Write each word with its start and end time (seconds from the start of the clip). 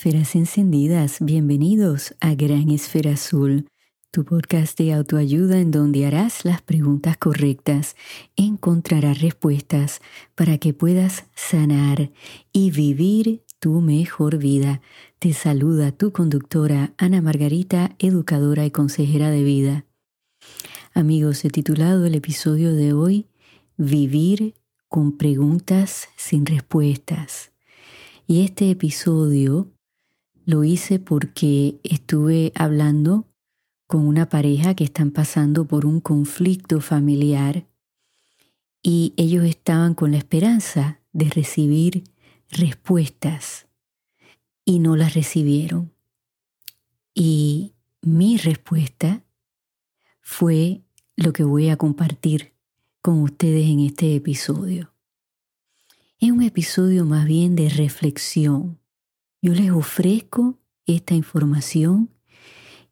esferas 0.00 0.34
encendidas, 0.34 1.18
bienvenidos 1.20 2.14
a 2.20 2.34
Gran 2.34 2.70
Esfera 2.70 3.12
Azul, 3.12 3.66
tu 4.10 4.24
podcast 4.24 4.78
de 4.78 4.94
autoayuda 4.94 5.60
en 5.60 5.70
donde 5.70 6.06
harás 6.06 6.46
las 6.46 6.62
preguntas 6.62 7.18
correctas, 7.18 7.96
encontrarás 8.34 9.20
respuestas 9.20 10.00
para 10.34 10.56
que 10.56 10.72
puedas 10.72 11.26
sanar 11.34 12.12
y 12.50 12.70
vivir 12.70 13.44
tu 13.58 13.82
mejor 13.82 14.38
vida. 14.38 14.80
Te 15.18 15.34
saluda 15.34 15.92
tu 15.92 16.12
conductora 16.12 16.94
Ana 16.96 17.20
Margarita, 17.20 17.94
educadora 17.98 18.64
y 18.64 18.70
consejera 18.70 19.28
de 19.28 19.44
vida. 19.44 19.84
Amigos, 20.94 21.44
he 21.44 21.50
titulado 21.50 22.06
el 22.06 22.14
episodio 22.14 22.72
de 22.72 22.94
hoy 22.94 23.26
Vivir 23.76 24.54
con 24.88 25.18
preguntas 25.18 26.08
sin 26.16 26.46
respuestas. 26.46 27.52
Y 28.26 28.44
este 28.44 28.70
episodio 28.70 29.68
lo 30.44 30.64
hice 30.64 30.98
porque 30.98 31.78
estuve 31.82 32.52
hablando 32.54 33.26
con 33.86 34.06
una 34.06 34.28
pareja 34.28 34.74
que 34.74 34.84
están 34.84 35.10
pasando 35.10 35.66
por 35.66 35.86
un 35.86 36.00
conflicto 36.00 36.80
familiar 36.80 37.66
y 38.82 39.12
ellos 39.16 39.44
estaban 39.44 39.94
con 39.94 40.12
la 40.12 40.18
esperanza 40.18 41.00
de 41.12 41.28
recibir 41.28 42.04
respuestas 42.50 43.66
y 44.64 44.78
no 44.78 44.96
las 44.96 45.14
recibieron. 45.14 45.92
Y 47.14 47.74
mi 48.02 48.36
respuesta 48.36 49.24
fue 50.20 50.82
lo 51.16 51.32
que 51.32 51.44
voy 51.44 51.68
a 51.68 51.76
compartir 51.76 52.54
con 53.02 53.20
ustedes 53.22 53.66
en 53.66 53.80
este 53.80 54.14
episodio. 54.14 54.92
Es 56.18 56.30
un 56.30 56.42
episodio 56.42 57.04
más 57.04 57.26
bien 57.26 57.56
de 57.56 57.68
reflexión. 57.68 58.79
Yo 59.42 59.54
les 59.54 59.70
ofrezco 59.70 60.58
esta 60.86 61.14
información 61.14 62.10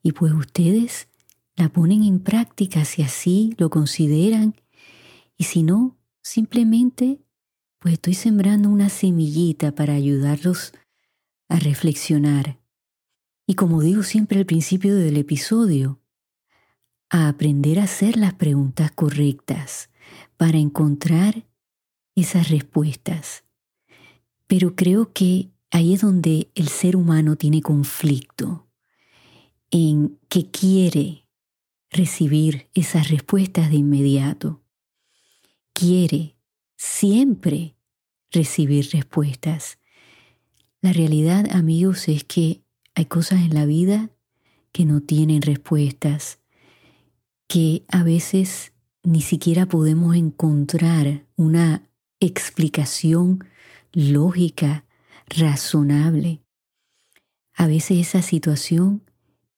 y 0.03 0.13
pues 0.13 0.33
ustedes 0.33 1.09
la 1.57 1.69
ponen 1.69 2.05
en 2.05 2.21
práctica 2.21 2.85
si 2.85 3.03
así 3.03 3.55
lo 3.59 3.69
consideran 3.69 4.55
y 5.37 5.45
si 5.45 5.63
no, 5.63 5.99
simplemente 6.23 7.21
pues 7.79 7.95
estoy 7.95 8.15
sembrando 8.15 8.69
una 8.69 8.89
semillita 8.89 9.75
para 9.75 9.95
ayudarlos 9.95 10.73
a 11.49 11.59
reflexionar. 11.59 12.59
Y 13.47 13.55
como 13.55 13.83
digo 13.83 14.03
siempre 14.03 14.39
al 14.39 14.47
principio 14.47 14.97
del 14.97 15.17
episodio, 15.17 16.01
a 17.11 17.29
aprender 17.29 17.79
a 17.79 17.85
hacer 17.85 18.17
las 18.17 18.35
preguntas 18.35 18.91
correctas 18.91 19.91
para 20.37 20.59
encontrar 20.59 21.47
esas 22.15 22.51
respuestas. 22.51 23.45
Pero 24.47 24.75
creo 24.75 25.13
que 25.13 25.51
ahí 25.71 25.95
es 25.95 26.01
donde 26.01 26.51
el 26.55 26.69
ser 26.69 26.97
humano 26.97 27.37
tiene 27.37 27.63
conflicto, 27.63 28.67
en 29.71 30.19
que 30.29 30.51
quiere 30.51 31.27
recibir 31.91 32.69
esas 32.75 33.11
respuestas 33.11 33.71
de 33.71 33.77
inmediato. 33.77 34.63
Quiere 35.73 36.37
siempre 36.77 37.77
recibir 38.31 38.89
respuestas. 38.93 39.79
La 40.81 40.93
realidad, 40.93 41.49
amigos, 41.51 42.09
es 42.09 42.25
que 42.25 42.63
hay 42.95 43.07
cosas 43.07 43.43
en 43.43 43.55
la 43.55 43.67
vida 43.67 44.11
que 44.73 44.85
no 44.85 45.01
tienen 45.01 45.43
respuestas, 45.43 46.39
que 47.47 47.85
a 47.89 48.03
veces 48.03 48.73
ni 49.03 49.23
siquiera 49.23 49.67
podemos 49.67 50.17
encontrar 50.17 51.27
una 51.37 51.89
explicación 52.21 53.45
lógica, 53.93 54.85
razonable. 55.29 56.43
A 57.55 57.67
veces 57.67 57.99
esa 57.99 58.23
situación 58.23 59.03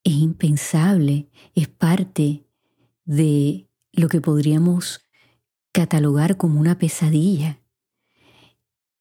es 0.05 0.15
impensable, 0.15 1.29
es 1.55 1.69
parte 1.69 2.45
de 3.05 3.69
lo 3.93 4.09
que 4.09 4.21
podríamos 4.21 5.01
catalogar 5.73 6.37
como 6.37 6.61
una 6.61 6.79
pesadilla 6.79 7.61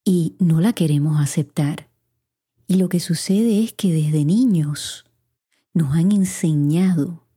y 0.03 0.35
no 0.39 0.59
la 0.59 0.73
queremos 0.73 1.19
aceptar. 1.19 1.89
Y 2.67 2.75
lo 2.75 2.89
que 2.89 2.99
sucede 2.99 3.63
es 3.63 3.73
que 3.73 3.91
desde 3.91 4.25
niños 4.25 5.05
nos 5.73 5.95
han 5.95 6.11
enseñado 6.11 7.27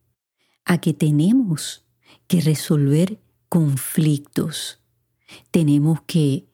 a 0.64 0.78
que 0.78 0.92
tenemos 0.92 1.84
que 2.26 2.40
resolver 2.40 3.20
conflictos. 3.48 4.80
Tenemos 5.50 6.02
que 6.02 6.48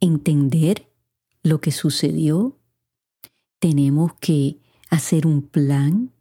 entender 0.00 0.90
lo 1.44 1.60
que 1.60 1.70
sucedió. 1.70 2.58
Tenemos 3.60 4.14
que 4.14 4.58
hacer 4.90 5.26
un 5.28 5.42
plan 5.42 6.12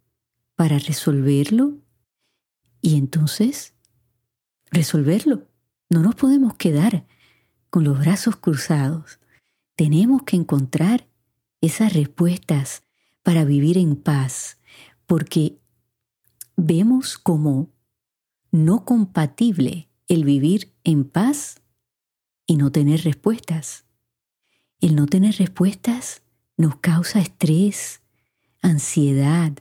para 0.56 0.78
resolverlo 0.78 1.80
y 2.82 2.98
entonces 2.98 3.74
resolverlo. 4.70 5.48
No 5.90 6.02
nos 6.04 6.14
podemos 6.16 6.56
quedar 6.56 7.08
con 7.72 7.84
los 7.84 7.98
brazos 8.00 8.36
cruzados. 8.36 9.20
Tenemos 9.76 10.24
que 10.24 10.36
encontrar 10.36 11.08
esas 11.62 11.94
respuestas 11.94 12.84
para 13.24 13.46
vivir 13.46 13.78
en 13.78 13.96
paz, 13.96 14.60
porque 15.08 15.58
vemos 16.58 17.18
como 17.18 17.72
no 18.52 18.84
compatible 18.84 19.90
el 20.08 20.26
vivir 20.26 20.74
en 20.84 21.06
paz 21.06 21.62
y 22.46 22.58
no 22.58 22.72
tener 22.72 23.02
respuestas. 23.04 23.83
El 24.84 24.96
no 24.96 25.08
tener 25.08 25.36
respuestas 25.38 26.22
nos 26.58 26.76
causa 26.76 27.20
estrés, 27.20 28.02
ansiedad, 28.62 29.54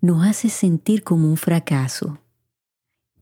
nos 0.00 0.26
hace 0.26 0.48
sentir 0.48 1.02
como 1.02 1.28
un 1.28 1.36
fracaso 1.36 2.18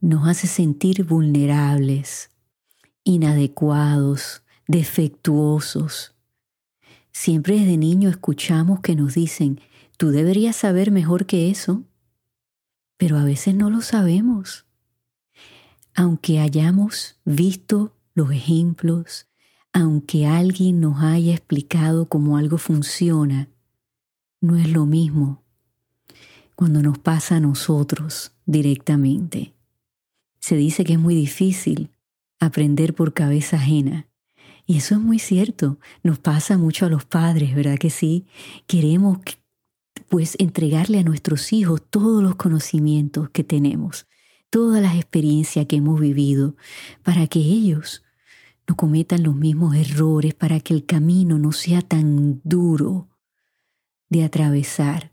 nos 0.02 0.26
hace 0.26 0.48
sentir 0.48 1.04
vulnerables, 1.04 2.30
inadecuados, 3.04 4.42
defectuosos. 4.66 6.12
Siempre 7.12 7.60
desde 7.60 7.76
niño 7.76 8.10
escuchamos 8.10 8.80
que 8.80 8.96
nos 8.96 9.14
dicen, 9.14 9.60
tú 9.96 10.10
deberías 10.10 10.56
saber 10.56 10.90
mejor 10.90 11.24
que 11.24 11.50
eso, 11.50 11.84
pero 12.96 13.16
a 13.16 13.24
veces 13.24 13.54
no 13.54 13.70
lo 13.70 13.80
sabemos. 13.80 14.66
Aunque 15.94 16.40
hayamos 16.40 17.20
visto 17.24 17.94
los 18.14 18.32
ejemplos, 18.32 19.28
aunque 19.72 20.26
alguien 20.26 20.80
nos 20.80 21.02
haya 21.02 21.32
explicado 21.32 22.06
cómo 22.06 22.36
algo 22.36 22.58
funciona, 22.58 23.48
no 24.40 24.56
es 24.56 24.68
lo 24.70 24.86
mismo 24.86 25.42
cuando 26.54 26.82
nos 26.82 26.98
pasa 26.98 27.36
a 27.36 27.40
nosotros 27.40 28.32
directamente. 28.46 29.54
Se 30.38 30.56
dice 30.56 30.84
que 30.84 30.94
es 30.94 30.98
muy 30.98 31.14
difícil 31.14 31.90
aprender 32.38 32.94
por 32.94 33.14
cabeza 33.14 33.56
ajena. 33.56 34.08
Y 34.66 34.76
eso 34.76 34.94
es 34.94 35.00
muy 35.00 35.18
cierto. 35.18 35.78
Nos 36.02 36.18
pasa 36.18 36.58
mucho 36.58 36.86
a 36.86 36.88
los 36.88 37.04
padres, 37.04 37.54
¿verdad 37.54 37.78
que 37.78 37.90
sí? 37.90 38.26
Queremos 38.66 39.18
pues 40.08 40.36
entregarle 40.38 40.98
a 40.98 41.04
nuestros 41.04 41.52
hijos 41.52 41.82
todos 41.88 42.22
los 42.22 42.36
conocimientos 42.36 43.30
que 43.30 43.44
tenemos, 43.44 44.06
todas 44.50 44.82
las 44.82 44.96
experiencias 44.96 45.66
que 45.66 45.76
hemos 45.76 46.00
vivido, 46.00 46.56
para 47.02 47.26
que 47.26 47.38
ellos 47.38 48.02
no 48.68 48.76
cometan 48.76 49.22
los 49.22 49.34
mismos 49.34 49.74
errores, 49.74 50.34
para 50.34 50.60
que 50.60 50.74
el 50.74 50.86
camino 50.86 51.38
no 51.38 51.52
sea 51.52 51.82
tan 51.82 52.40
duro 52.44 53.08
de 54.08 54.24
atravesar. 54.24 55.12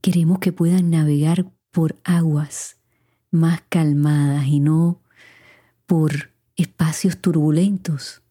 Queremos 0.00 0.38
que 0.38 0.52
puedan 0.52 0.90
navegar 0.90 1.50
por 1.70 1.96
aguas 2.04 2.78
más 3.30 3.62
calmadas 3.68 4.46
y 4.46 4.60
no 4.60 5.00
por 5.86 6.30
espacios 6.56 7.18
turbulentos. 7.20 8.22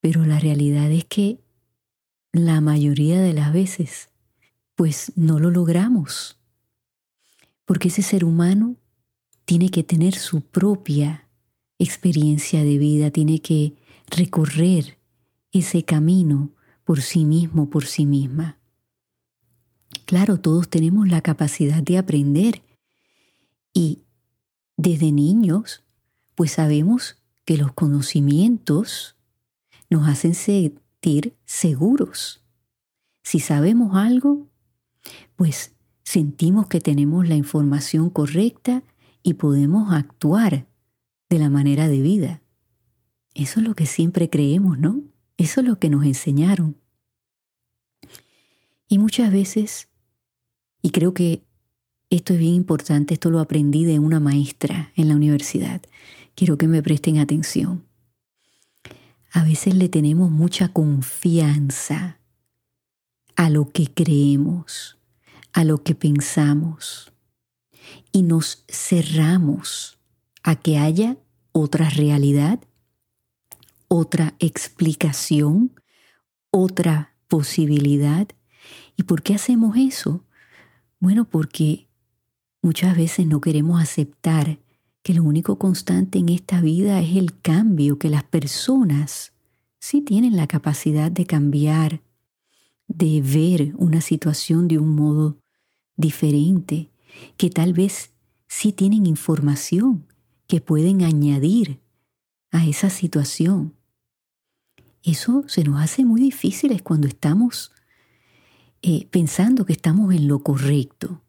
Pero 0.00 0.24
la 0.24 0.38
realidad 0.38 0.90
es 0.90 1.04
que 1.04 1.40
la 2.32 2.60
mayoría 2.60 3.20
de 3.20 3.32
las 3.32 3.52
veces, 3.52 4.10
pues 4.74 5.12
no 5.16 5.38
lo 5.38 5.50
logramos. 5.50 6.38
Porque 7.64 7.88
ese 7.88 8.02
ser 8.02 8.24
humano 8.24 8.76
tiene 9.44 9.70
que 9.70 9.82
tener 9.82 10.14
su 10.14 10.40
propia 10.40 11.28
experiencia 11.80 12.62
de 12.62 12.78
vida, 12.78 13.10
tiene 13.10 13.40
que 13.40 13.74
recorrer 14.06 14.98
ese 15.50 15.82
camino 15.84 16.50
por 16.84 17.00
sí 17.00 17.24
mismo, 17.24 17.70
por 17.70 17.86
sí 17.86 18.06
misma. 18.06 18.58
Claro, 20.04 20.38
todos 20.38 20.68
tenemos 20.68 21.08
la 21.08 21.22
capacidad 21.22 21.82
de 21.82 21.98
aprender 21.98 22.62
y 23.72 24.02
desde 24.76 25.10
niños, 25.10 25.82
pues 26.34 26.52
sabemos 26.52 27.16
que 27.44 27.56
los 27.56 27.72
conocimientos 27.72 29.16
nos 29.88 30.06
hacen 30.06 30.34
sentir 30.34 31.34
seguros. 31.44 32.44
Si 33.22 33.40
sabemos 33.40 33.96
algo, 33.96 34.48
pues 35.36 35.72
sentimos 36.02 36.66
que 36.66 36.80
tenemos 36.80 37.28
la 37.28 37.36
información 37.36 38.10
correcta 38.10 38.82
y 39.22 39.34
podemos 39.34 39.92
actuar 39.92 40.66
de 41.30 41.38
la 41.38 41.48
manera 41.48 41.88
debida. 41.88 42.42
Eso 43.34 43.60
es 43.60 43.66
lo 43.66 43.74
que 43.74 43.86
siempre 43.86 44.28
creemos, 44.28 44.78
¿no? 44.78 45.02
Eso 45.38 45.60
es 45.60 45.66
lo 45.66 45.78
que 45.78 45.88
nos 45.88 46.04
enseñaron. 46.04 46.76
Y 48.88 48.98
muchas 48.98 49.32
veces, 49.32 49.88
y 50.82 50.90
creo 50.90 51.14
que 51.14 51.44
esto 52.10 52.34
es 52.34 52.40
bien 52.40 52.54
importante, 52.54 53.14
esto 53.14 53.30
lo 53.30 53.38
aprendí 53.38 53.84
de 53.84 54.00
una 54.00 54.18
maestra 54.18 54.92
en 54.96 55.08
la 55.08 55.14
universidad, 55.14 55.80
quiero 56.34 56.58
que 56.58 56.66
me 56.66 56.82
presten 56.82 57.18
atención. 57.18 57.86
A 59.32 59.44
veces 59.44 59.76
le 59.76 59.88
tenemos 59.88 60.32
mucha 60.32 60.72
confianza 60.72 62.18
a 63.36 63.48
lo 63.48 63.68
que 63.68 63.86
creemos, 63.86 64.98
a 65.52 65.62
lo 65.62 65.84
que 65.84 65.94
pensamos, 65.94 67.12
y 68.10 68.22
nos 68.22 68.64
cerramos 68.68 69.99
a 70.42 70.56
que 70.56 70.78
haya 70.78 71.16
otra 71.52 71.88
realidad, 71.90 72.60
otra 73.88 74.34
explicación, 74.38 75.72
otra 76.50 77.14
posibilidad. 77.28 78.28
¿Y 78.96 79.04
por 79.04 79.22
qué 79.22 79.34
hacemos 79.34 79.76
eso? 79.76 80.24
Bueno, 80.98 81.24
porque 81.24 81.88
muchas 82.62 82.96
veces 82.96 83.26
no 83.26 83.40
queremos 83.40 83.80
aceptar 83.82 84.58
que 85.02 85.14
lo 85.14 85.24
único 85.24 85.58
constante 85.58 86.18
en 86.18 86.28
esta 86.28 86.60
vida 86.60 87.00
es 87.00 87.16
el 87.16 87.40
cambio, 87.40 87.98
que 87.98 88.10
las 88.10 88.24
personas 88.24 89.32
sí 89.78 90.02
tienen 90.02 90.36
la 90.36 90.46
capacidad 90.46 91.10
de 91.10 91.24
cambiar, 91.24 92.02
de 92.86 93.22
ver 93.22 93.72
una 93.76 94.02
situación 94.02 94.68
de 94.68 94.78
un 94.78 94.94
modo 94.94 95.38
diferente, 95.96 96.90
que 97.36 97.50
tal 97.50 97.72
vez 97.72 98.10
sí 98.46 98.72
tienen 98.72 99.06
información 99.06 100.06
que 100.50 100.60
pueden 100.60 101.04
añadir 101.04 101.80
a 102.50 102.66
esa 102.66 102.90
situación. 102.90 103.76
Eso 105.04 105.44
se 105.46 105.62
nos 105.62 105.80
hace 105.80 106.04
muy 106.04 106.20
difícil 106.20 106.82
cuando 106.82 107.06
estamos 107.06 107.70
eh, 108.82 109.06
pensando 109.12 109.64
que 109.64 109.72
estamos 109.72 110.12
en 110.12 110.26
lo 110.26 110.40
correcto. 110.40 111.22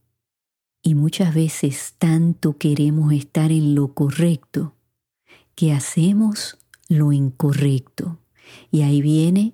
Y 0.81 0.95
muchas 0.95 1.35
veces 1.35 1.93
tanto 1.99 2.57
queremos 2.57 3.13
estar 3.13 3.51
en 3.51 3.75
lo 3.75 3.93
correcto 3.93 4.73
que 5.53 5.71
hacemos 5.71 6.57
lo 6.89 7.11
incorrecto. 7.11 8.17
Y 8.71 8.81
ahí 8.81 9.03
viene 9.03 9.53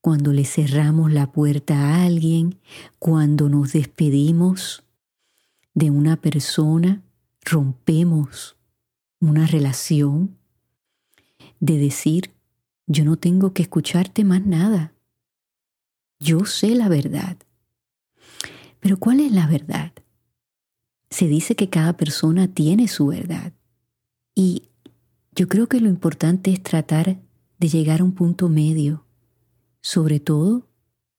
cuando 0.00 0.32
le 0.32 0.44
cerramos 0.44 1.10
la 1.12 1.32
puerta 1.32 1.74
a 1.74 2.04
alguien, 2.04 2.60
cuando 3.00 3.48
nos 3.48 3.72
despedimos 3.72 4.84
de 5.74 5.90
una 5.90 6.14
persona, 6.14 7.02
rompemos 7.44 8.54
una 9.28 9.46
relación, 9.46 10.36
de 11.60 11.78
decir, 11.78 12.30
yo 12.86 13.04
no 13.04 13.16
tengo 13.16 13.54
que 13.54 13.62
escucharte 13.62 14.24
más 14.24 14.44
nada. 14.44 14.92
Yo 16.20 16.44
sé 16.44 16.74
la 16.74 16.88
verdad. 16.88 17.38
Pero 18.80 18.98
¿cuál 18.98 19.20
es 19.20 19.32
la 19.32 19.46
verdad? 19.46 19.92
Se 21.08 21.26
dice 21.26 21.56
que 21.56 21.70
cada 21.70 21.96
persona 21.96 22.48
tiene 22.48 22.88
su 22.88 23.06
verdad. 23.06 23.52
Y 24.34 24.68
yo 25.34 25.48
creo 25.48 25.68
que 25.68 25.80
lo 25.80 25.88
importante 25.88 26.52
es 26.52 26.62
tratar 26.62 27.18
de 27.58 27.68
llegar 27.68 28.00
a 28.00 28.04
un 28.04 28.12
punto 28.12 28.48
medio, 28.48 29.06
sobre 29.80 30.20
todo 30.20 30.68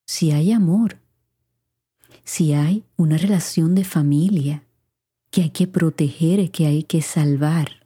si 0.05 0.31
hay 0.31 0.51
amor, 0.51 0.99
si 2.23 2.53
hay 2.53 2.83
una 2.97 3.17
relación 3.17 3.73
de 3.73 3.83
familia 3.83 4.63
que 5.31 5.43
hay 5.43 5.49
que 5.49 5.67
proteger, 5.67 6.51
que 6.51 6.67
hay 6.67 6.83
que 6.83 7.01
salvar. 7.01 7.84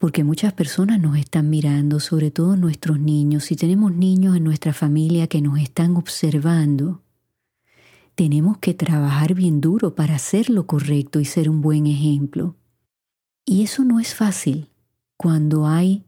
Porque 0.00 0.24
muchas 0.24 0.54
personas 0.54 0.98
nos 0.98 1.18
están 1.18 1.50
mirando, 1.50 2.00
sobre 2.00 2.30
todo 2.30 2.56
nuestros 2.56 2.98
niños. 2.98 3.44
Si 3.44 3.54
tenemos 3.54 3.92
niños 3.92 4.34
en 4.34 4.44
nuestra 4.44 4.72
familia 4.72 5.26
que 5.26 5.42
nos 5.42 5.60
están 5.60 5.94
observando, 5.94 7.02
tenemos 8.14 8.56
que 8.56 8.72
trabajar 8.72 9.34
bien 9.34 9.60
duro 9.60 9.94
para 9.94 10.14
hacer 10.14 10.48
lo 10.48 10.66
correcto 10.66 11.20
y 11.20 11.26
ser 11.26 11.50
un 11.50 11.60
buen 11.60 11.86
ejemplo. 11.86 12.56
Y 13.44 13.62
eso 13.62 13.84
no 13.84 14.00
es 14.00 14.14
fácil 14.14 14.70
cuando 15.18 15.66
hay 15.66 16.02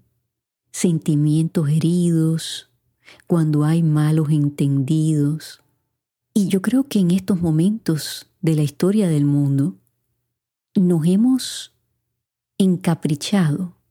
sentimientos 0.70 1.68
heridos, 1.68 2.70
cuando 3.26 3.62
hay 3.62 3.82
malos 3.82 4.30
entendidos. 4.30 5.60
Y 6.32 6.48
yo 6.48 6.62
creo 6.62 6.88
que 6.88 7.00
en 7.00 7.10
estos 7.10 7.42
momentos 7.42 8.26
de 8.40 8.56
la 8.56 8.62
historia 8.62 9.06
del 9.06 9.26
mundo 9.26 9.76
nos 10.74 11.06
hemos 11.06 11.74
encaprichado 12.56 13.81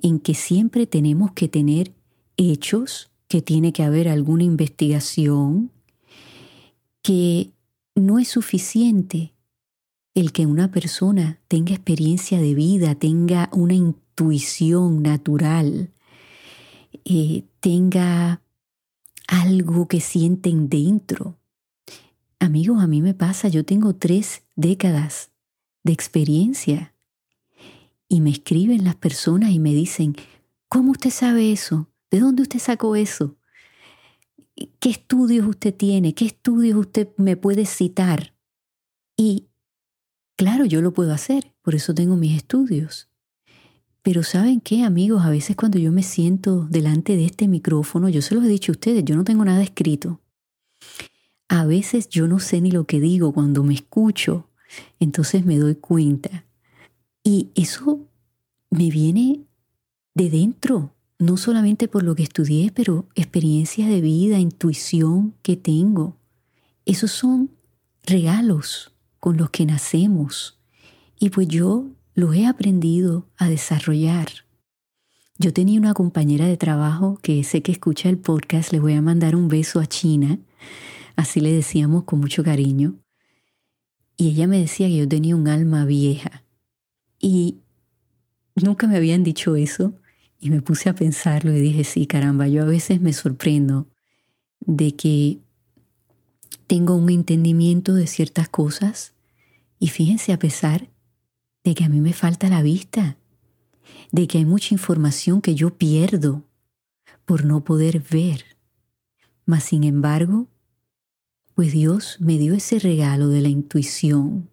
en 0.00 0.20
que 0.20 0.34
siempre 0.34 0.86
tenemos 0.86 1.32
que 1.32 1.48
tener 1.48 1.92
hechos, 2.36 3.10
que 3.28 3.42
tiene 3.42 3.72
que 3.72 3.82
haber 3.82 4.08
alguna 4.08 4.44
investigación, 4.44 5.70
que 7.02 7.50
no 7.94 8.18
es 8.18 8.28
suficiente 8.28 9.34
el 10.14 10.32
que 10.32 10.46
una 10.46 10.70
persona 10.70 11.40
tenga 11.48 11.74
experiencia 11.74 12.40
de 12.40 12.54
vida, 12.54 12.94
tenga 12.94 13.48
una 13.52 13.74
intuición 13.74 15.02
natural, 15.02 15.90
eh, 17.04 17.44
tenga 17.60 18.42
algo 19.28 19.86
que 19.86 20.00
sienten 20.00 20.68
dentro. 20.68 21.38
Amigos, 22.40 22.82
a 22.82 22.86
mí 22.86 23.00
me 23.02 23.14
pasa, 23.14 23.48
yo 23.48 23.64
tengo 23.64 23.94
tres 23.94 24.42
décadas 24.56 25.30
de 25.84 25.92
experiencia 25.92 26.94
y 28.10 28.20
me 28.20 28.30
escriben 28.30 28.84
las 28.84 28.96
personas 28.96 29.52
y 29.52 29.60
me 29.60 29.72
dicen, 29.72 30.16
¿cómo 30.68 30.90
usted 30.90 31.10
sabe 31.10 31.52
eso? 31.52 31.88
¿De 32.10 32.18
dónde 32.18 32.42
usted 32.42 32.58
sacó 32.58 32.96
eso? 32.96 33.36
¿Qué 34.80 34.90
estudios 34.90 35.46
usted 35.46 35.72
tiene? 35.72 36.12
¿Qué 36.12 36.26
estudios 36.26 36.76
usted 36.76 37.08
me 37.16 37.36
puede 37.36 37.64
citar? 37.66 38.34
Y 39.16 39.46
claro, 40.36 40.64
yo 40.64 40.82
lo 40.82 40.92
puedo 40.92 41.14
hacer, 41.14 41.54
por 41.62 41.76
eso 41.76 41.94
tengo 41.94 42.16
mis 42.16 42.36
estudios. 42.36 43.08
Pero 44.02 44.24
¿saben 44.24 44.60
qué, 44.60 44.82
amigos? 44.82 45.22
A 45.24 45.30
veces 45.30 45.54
cuando 45.54 45.78
yo 45.78 45.92
me 45.92 46.02
siento 46.02 46.66
delante 46.66 47.16
de 47.16 47.26
este 47.26 47.46
micrófono, 47.46 48.08
yo 48.08 48.22
se 48.22 48.34
los 48.34 48.44
he 48.44 48.48
dicho 48.48 48.72
a 48.72 48.74
ustedes, 48.74 49.04
yo 49.04 49.14
no 49.14 49.22
tengo 49.22 49.44
nada 49.44 49.62
escrito. 49.62 50.20
A 51.48 51.64
veces 51.64 52.08
yo 52.08 52.26
no 52.26 52.40
sé 52.40 52.60
ni 52.60 52.72
lo 52.72 52.86
que 52.86 52.98
digo 52.98 53.32
cuando 53.32 53.62
me 53.62 53.74
escucho, 53.74 54.48
entonces 54.98 55.46
me 55.46 55.58
doy 55.58 55.76
cuenta. 55.76 56.44
Y 57.22 57.50
eso 57.54 58.09
me 58.70 58.90
viene 58.90 59.44
de 60.14 60.30
dentro, 60.30 60.94
no 61.18 61.36
solamente 61.36 61.88
por 61.88 62.02
lo 62.02 62.14
que 62.14 62.22
estudié, 62.22 62.72
pero 62.74 63.08
experiencia 63.14 63.88
de 63.88 64.00
vida, 64.00 64.38
intuición 64.38 65.34
que 65.42 65.56
tengo. 65.56 66.16
Esos 66.86 67.10
son 67.10 67.50
regalos 68.04 68.92
con 69.18 69.36
los 69.36 69.50
que 69.50 69.66
nacemos. 69.66 70.58
Y 71.18 71.30
pues 71.30 71.48
yo 71.48 71.88
los 72.14 72.34
he 72.34 72.46
aprendido 72.46 73.28
a 73.36 73.48
desarrollar. 73.48 74.28
Yo 75.38 75.52
tenía 75.52 75.78
una 75.78 75.94
compañera 75.94 76.46
de 76.46 76.56
trabajo 76.56 77.18
que 77.22 77.44
sé 77.44 77.62
que 77.62 77.72
escucha 77.72 78.08
el 78.08 78.18
podcast, 78.18 78.72
le 78.72 78.80
voy 78.80 78.94
a 78.94 79.02
mandar 79.02 79.36
un 79.36 79.48
beso 79.48 79.80
a 79.80 79.86
China, 79.86 80.38
así 81.16 81.40
le 81.40 81.52
decíamos 81.52 82.04
con 82.04 82.20
mucho 82.20 82.44
cariño. 82.44 82.94
Y 84.16 84.28
ella 84.28 84.46
me 84.46 84.58
decía 84.58 84.86
que 84.88 84.96
yo 84.96 85.08
tenía 85.08 85.34
un 85.36 85.48
alma 85.48 85.86
vieja. 85.86 86.44
Y 87.18 87.60
nunca 88.54 88.86
me 88.86 88.96
habían 88.96 89.22
dicho 89.22 89.56
eso. 89.56 89.94
Y 90.38 90.50
me 90.50 90.62
puse 90.62 90.88
a 90.88 90.94
pensarlo 90.94 91.54
y 91.54 91.60
dije, 91.60 91.84
sí, 91.84 92.06
caramba, 92.06 92.48
yo 92.48 92.62
a 92.62 92.66
veces 92.66 93.00
me 93.00 93.12
sorprendo 93.12 93.88
de 94.60 94.96
que 94.96 95.38
tengo 96.66 96.94
un 96.94 97.10
entendimiento 97.10 97.94
de 97.94 98.06
ciertas 98.06 98.48
cosas 98.48 99.12
y 99.78 99.88
fíjense 99.88 100.32
a 100.32 100.38
pesar 100.38 100.88
de 101.64 101.74
que 101.74 101.84
a 101.84 101.88
mí 101.88 102.00
me 102.00 102.12
falta 102.12 102.48
la 102.48 102.62
vista, 102.62 103.18
de 104.12 104.26
que 104.26 104.38
hay 104.38 104.44
mucha 104.44 104.74
información 104.74 105.42
que 105.42 105.54
yo 105.54 105.76
pierdo 105.76 106.44
por 107.24 107.44
no 107.44 107.64
poder 107.64 108.02
ver. 108.10 108.44
Mas 109.46 109.64
sin 109.64 109.84
embargo, 109.84 110.48
pues 111.54 111.72
Dios 111.72 112.16
me 112.20 112.38
dio 112.38 112.54
ese 112.54 112.78
regalo 112.78 113.28
de 113.28 113.40
la 113.40 113.48
intuición, 113.48 114.50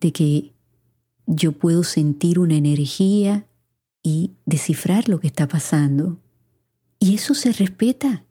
de 0.00 0.12
que 0.12 0.55
yo 1.26 1.52
puedo 1.52 1.82
sentir 1.82 2.38
una 2.38 2.54
energía 2.54 3.46
y 4.02 4.32
descifrar 4.44 5.08
lo 5.08 5.20
que 5.20 5.26
está 5.26 5.48
pasando. 5.48 6.20
Y 6.98 7.14
eso 7.14 7.34
se 7.34 7.52
respeta. 7.52 8.24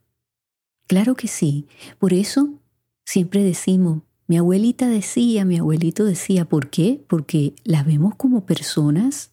Claro 0.88 1.16
que 1.16 1.28
sí. 1.28 1.68
Por 2.00 2.14
eso 2.14 2.62
siempre 3.06 3.44
decimos, 3.44 4.04
mi 4.28 4.38
abuelita 4.38 4.88
decía, 4.88 5.46
mi 5.46 5.58
abuelito 5.58 6.06
decía, 6.06 6.46
¿por 6.46 6.70
qué? 6.70 7.04
Porque 7.08 7.54
las 7.64 7.86
vemos 7.86 8.16
como 8.16 8.46
personas 8.46 9.32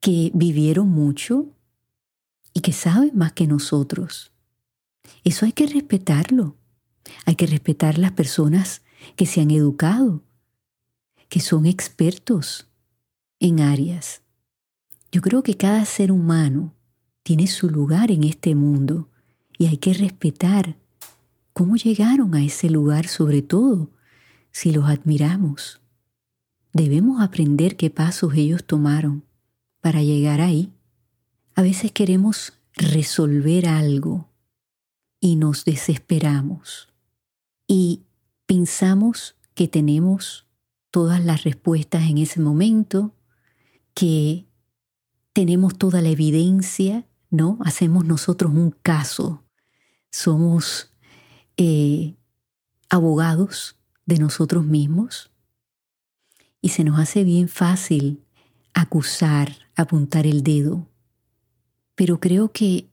que 0.00 0.30
vivieron 0.34 0.88
mucho 0.88 1.46
y 2.54 2.60
que 2.60 2.72
saben 2.72 3.10
más 3.14 3.32
que 3.32 3.46
nosotros. 3.46 4.32
Eso 5.24 5.44
hay 5.44 5.52
que 5.52 5.66
respetarlo. 5.66 6.56
Hay 7.24 7.34
que 7.34 7.46
respetar 7.46 7.98
las 7.98 8.12
personas 8.12 8.82
que 9.16 9.26
se 9.26 9.40
han 9.40 9.50
educado, 9.50 10.22
que 11.28 11.40
son 11.40 11.66
expertos 11.66 12.68
en 13.40 13.60
áreas 13.60 14.22
yo 15.16 15.22
creo 15.22 15.42
que 15.42 15.56
cada 15.56 15.82
ser 15.86 16.12
humano 16.12 16.74
tiene 17.22 17.46
su 17.46 17.70
lugar 17.70 18.10
en 18.10 18.24
este 18.24 18.54
mundo 18.54 19.08
y 19.56 19.64
hay 19.64 19.78
que 19.78 19.94
respetar 19.94 20.76
cómo 21.54 21.76
llegaron 21.76 22.34
a 22.34 22.44
ese 22.44 22.68
lugar, 22.68 23.06
sobre 23.08 23.40
todo 23.40 23.88
si 24.50 24.72
los 24.72 24.84
admiramos. 24.84 25.80
Debemos 26.74 27.22
aprender 27.22 27.78
qué 27.78 27.88
pasos 27.88 28.34
ellos 28.34 28.64
tomaron 28.64 29.24
para 29.80 30.02
llegar 30.02 30.42
ahí. 30.42 30.70
A 31.54 31.62
veces 31.62 31.92
queremos 31.92 32.52
resolver 32.74 33.68
algo 33.68 34.28
y 35.18 35.36
nos 35.36 35.64
desesperamos 35.64 36.90
y 37.66 38.02
pensamos 38.44 39.34
que 39.54 39.66
tenemos 39.66 40.46
todas 40.90 41.24
las 41.24 41.44
respuestas 41.44 42.02
en 42.10 42.18
ese 42.18 42.38
momento, 42.38 43.15
que 43.96 44.46
tenemos 45.32 45.78
toda 45.78 46.02
la 46.02 46.10
evidencia, 46.10 47.06
¿no? 47.30 47.58
Hacemos 47.64 48.04
nosotros 48.04 48.52
un 48.52 48.70
caso, 48.70 49.42
somos 50.10 50.92
eh, 51.56 52.14
abogados 52.90 53.76
de 54.04 54.18
nosotros 54.18 54.66
mismos 54.66 55.30
y 56.60 56.68
se 56.68 56.84
nos 56.84 57.00
hace 57.00 57.24
bien 57.24 57.48
fácil 57.48 58.22
acusar, 58.74 59.56
apuntar 59.74 60.26
el 60.26 60.42
dedo. 60.42 60.86
Pero 61.94 62.20
creo 62.20 62.52
que 62.52 62.90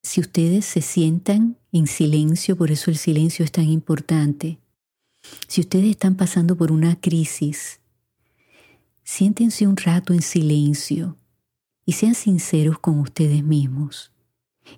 si 0.00 0.20
ustedes 0.20 0.64
se 0.64 0.80
sientan 0.80 1.58
en 1.72 1.88
silencio, 1.88 2.56
por 2.56 2.70
eso 2.70 2.92
el 2.92 2.98
silencio 2.98 3.44
es 3.44 3.50
tan 3.50 3.68
importante, 3.68 4.60
si 5.48 5.60
ustedes 5.60 5.90
están 5.90 6.14
pasando 6.14 6.56
por 6.56 6.70
una 6.70 7.00
crisis, 7.00 7.79
siéntense 9.10 9.66
un 9.66 9.76
rato 9.76 10.12
en 10.12 10.22
silencio 10.22 11.18
y 11.84 11.94
sean 11.94 12.14
sinceros 12.14 12.78
con 12.78 13.00
ustedes 13.00 13.42
mismos. 13.42 14.12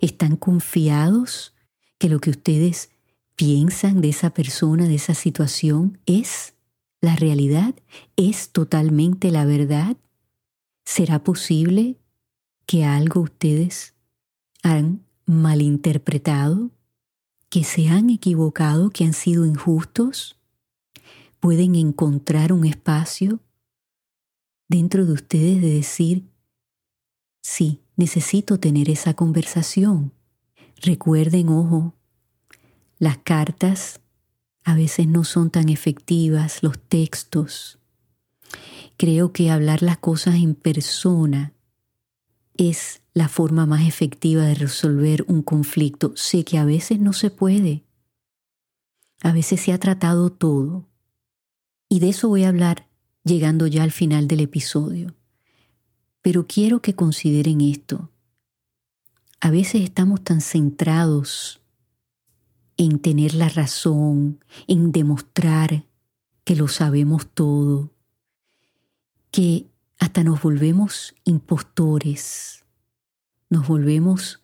¿Están 0.00 0.36
confiados 0.36 1.54
que 1.98 2.08
lo 2.08 2.18
que 2.18 2.30
ustedes 2.30 2.88
piensan 3.36 4.00
de 4.00 4.08
esa 4.08 4.30
persona, 4.30 4.88
de 4.88 4.94
esa 4.94 5.12
situación, 5.12 5.98
es 6.06 6.54
la 7.02 7.14
realidad? 7.14 7.74
¿Es 8.16 8.48
totalmente 8.48 9.30
la 9.30 9.44
verdad? 9.44 9.98
¿Será 10.86 11.22
posible 11.22 11.98
que 12.64 12.86
algo 12.86 13.20
ustedes 13.20 13.92
han 14.62 15.04
malinterpretado, 15.26 16.70
que 17.50 17.64
se 17.64 17.88
han 17.88 18.08
equivocado, 18.08 18.88
que 18.88 19.04
han 19.04 19.12
sido 19.12 19.44
injustos, 19.44 20.38
pueden 21.38 21.74
encontrar 21.74 22.54
un 22.54 22.64
espacio 22.64 23.38
dentro 24.72 25.04
de 25.04 25.12
ustedes 25.12 25.60
de 25.60 25.74
decir, 25.74 26.30
sí, 27.42 27.82
necesito 27.94 28.58
tener 28.58 28.88
esa 28.88 29.12
conversación. 29.12 30.14
Recuerden, 30.80 31.50
ojo, 31.50 31.94
las 32.98 33.18
cartas 33.18 34.00
a 34.64 34.74
veces 34.74 35.06
no 35.06 35.24
son 35.24 35.50
tan 35.50 35.68
efectivas, 35.68 36.62
los 36.62 36.78
textos. 36.78 37.80
Creo 38.96 39.32
que 39.34 39.50
hablar 39.50 39.82
las 39.82 39.98
cosas 39.98 40.36
en 40.36 40.54
persona 40.54 41.52
es 42.56 43.02
la 43.12 43.28
forma 43.28 43.66
más 43.66 43.86
efectiva 43.86 44.44
de 44.44 44.54
resolver 44.54 45.26
un 45.28 45.42
conflicto. 45.42 46.14
Sé 46.16 46.44
que 46.44 46.56
a 46.56 46.64
veces 46.64 46.98
no 46.98 47.12
se 47.12 47.28
puede. 47.28 47.84
A 49.22 49.32
veces 49.32 49.60
se 49.60 49.74
ha 49.74 49.78
tratado 49.78 50.32
todo. 50.32 50.88
Y 51.90 52.00
de 52.00 52.08
eso 52.08 52.28
voy 52.28 52.44
a 52.44 52.48
hablar 52.48 52.86
llegando 53.24 53.66
ya 53.66 53.82
al 53.82 53.92
final 53.92 54.28
del 54.28 54.40
episodio. 54.40 55.14
Pero 56.20 56.46
quiero 56.46 56.82
que 56.82 56.94
consideren 56.94 57.60
esto. 57.60 58.10
A 59.40 59.50
veces 59.50 59.82
estamos 59.82 60.22
tan 60.22 60.40
centrados 60.40 61.60
en 62.76 62.98
tener 63.00 63.34
la 63.34 63.48
razón, 63.48 64.44
en 64.66 64.92
demostrar 64.92 65.84
que 66.44 66.56
lo 66.56 66.68
sabemos 66.68 67.28
todo, 67.32 67.92
que 69.30 69.66
hasta 69.98 70.24
nos 70.24 70.42
volvemos 70.42 71.14
impostores, 71.24 72.64
nos 73.50 73.66
volvemos 73.66 74.42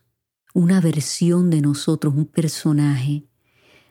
una 0.55 0.81
versión 0.81 1.51
de 1.51 1.61
nosotros, 1.61 2.15
un 2.15 2.27
personaje. 2.27 3.28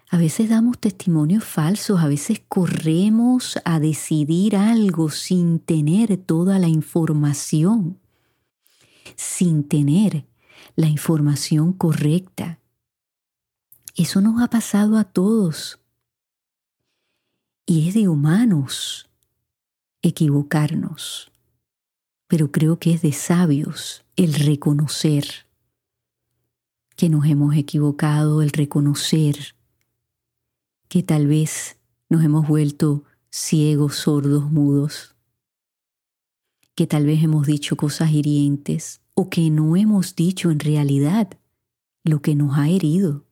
A 0.09 0.17
veces 0.17 0.49
damos 0.49 0.79
testimonios 0.79 1.43
falsos, 1.43 1.99
a 1.99 2.07
veces 2.07 2.41
corremos 2.47 3.59
a 3.65 3.79
decidir 3.79 4.55
algo 4.55 5.09
sin 5.09 5.59
tener 5.59 6.17
toda 6.17 6.59
la 6.59 6.67
información, 6.67 7.99
sin 9.15 9.67
tener 9.67 10.25
la 10.75 10.87
información 10.87 11.73
correcta. 11.73 12.59
Eso 13.95 14.21
nos 14.21 14.41
ha 14.41 14.49
pasado 14.49 14.97
a 14.97 15.03
todos. 15.03 15.79
Y 17.65 17.89
es 17.89 17.95
de 17.95 18.07
humanos 18.07 19.09
equivocarnos 20.01 21.31
pero 22.27 22.51
creo 22.51 22.77
que 22.77 22.93
es 22.93 23.01
de 23.01 23.13
sabios 23.13 24.03
el 24.15 24.33
reconocer 24.33 25.47
que 26.95 27.09
nos 27.09 27.25
hemos 27.25 27.55
equivocado, 27.55 28.41
el 28.41 28.49
reconocer 28.49 29.55
que 30.87 31.03
tal 31.03 31.27
vez 31.27 31.77
nos 32.09 32.23
hemos 32.23 32.47
vuelto 32.47 33.03
ciegos, 33.29 33.95
sordos, 33.95 34.51
mudos, 34.51 35.15
que 36.75 36.87
tal 36.87 37.05
vez 37.05 37.23
hemos 37.23 37.47
dicho 37.47 37.75
cosas 37.75 38.11
hirientes 38.11 39.01
o 39.13 39.29
que 39.29 39.49
no 39.49 39.75
hemos 39.75 40.15
dicho 40.15 40.51
en 40.51 40.59
realidad 40.59 41.29
lo 42.03 42.21
que 42.21 42.35
nos 42.35 42.57
ha 42.57 42.69
herido. 42.69 43.25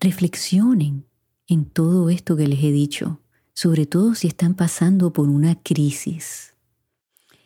Reflexionen 0.00 1.06
en 1.46 1.64
todo 1.64 2.10
esto 2.10 2.36
que 2.36 2.48
les 2.48 2.62
he 2.62 2.72
dicho, 2.72 3.20
sobre 3.54 3.86
todo 3.86 4.14
si 4.14 4.26
están 4.26 4.54
pasando 4.54 5.12
por 5.12 5.28
una 5.28 5.54
crisis 5.62 6.52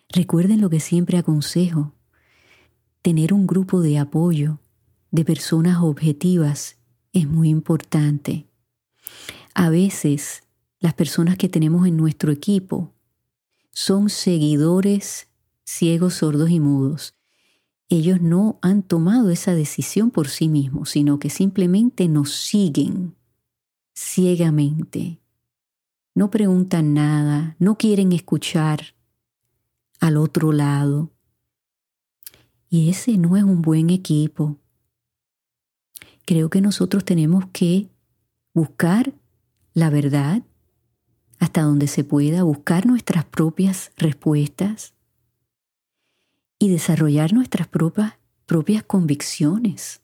Recuerden 0.08 0.60
lo 0.60 0.70
que 0.70 0.80
siempre 0.80 1.18
aconsejo, 1.18 1.92
tener 3.02 3.32
un 3.32 3.46
grupo 3.46 3.80
de 3.80 3.98
apoyo 3.98 4.60
de 5.10 5.24
personas 5.24 5.78
objetivas 5.82 6.76
es 7.12 7.28
muy 7.28 7.48
importante. 7.48 8.46
A 9.58 9.70
veces 9.70 10.42
las 10.80 10.92
personas 10.92 11.38
que 11.38 11.48
tenemos 11.48 11.86
en 11.86 11.96
nuestro 11.96 12.30
equipo 12.30 12.92
son 13.72 14.10
seguidores 14.10 15.28
ciegos, 15.64 16.12
sordos 16.12 16.50
y 16.50 16.60
mudos. 16.60 17.14
Ellos 17.88 18.20
no 18.20 18.58
han 18.60 18.82
tomado 18.82 19.30
esa 19.30 19.54
decisión 19.54 20.10
por 20.10 20.28
sí 20.28 20.50
mismos, 20.50 20.90
sino 20.90 21.18
que 21.18 21.30
simplemente 21.30 22.06
nos 22.06 22.32
siguen 22.32 23.14
ciegamente. 23.94 25.20
No 26.14 26.30
preguntan 26.30 26.92
nada, 26.92 27.56
no 27.58 27.78
quieren 27.78 28.12
escuchar, 28.12 28.94
al 30.00 30.18
otro 30.18 30.52
lado. 30.52 31.10
Y 32.68 32.90
ese 32.90 33.16
no 33.16 33.38
es 33.38 33.42
un 33.42 33.62
buen 33.62 33.88
equipo. 33.88 34.58
Creo 36.26 36.50
que 36.50 36.60
nosotros 36.60 37.06
tenemos 37.06 37.46
que 37.54 37.88
buscar 38.52 39.14
la 39.76 39.90
verdad 39.90 40.42
hasta 41.38 41.60
donde 41.60 41.86
se 41.86 42.02
pueda, 42.02 42.44
buscar 42.44 42.86
nuestras 42.86 43.26
propias 43.26 43.92
respuestas 43.98 44.94
y 46.58 46.70
desarrollar 46.70 47.34
nuestras 47.34 47.68
propias, 47.68 48.14
propias 48.46 48.82
convicciones. 48.84 50.00